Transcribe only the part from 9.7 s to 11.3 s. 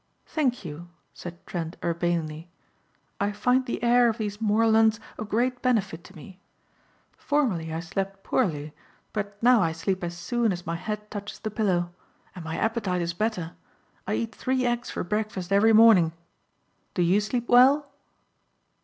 sleep as soon as my head